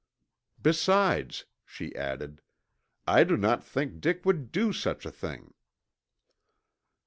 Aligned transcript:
"Besides," 0.59 1.45
she 1.63 1.95
added, 1.95 2.41
"I 3.07 3.23
do 3.23 3.37
not 3.37 3.63
think 3.63 4.01
Dick 4.01 4.25
would 4.25 4.51
do 4.51 4.73
such 4.73 5.05
a 5.05 5.11
thing." 5.11 5.53